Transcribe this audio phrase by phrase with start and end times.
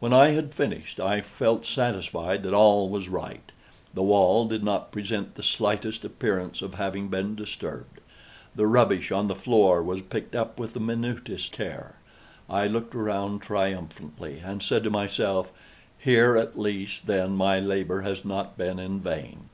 [0.00, 3.52] When I had finished, I felt satisfied that all was right.
[3.92, 8.00] The wall did not present the slightest appearance of having been disturbed.
[8.54, 11.96] The rubbish on the floor was picked up with the minutest care.
[12.48, 15.52] I looked around triumphantly, and said to myself:
[15.98, 19.50] "Here at least, then, my labor has not been in vain."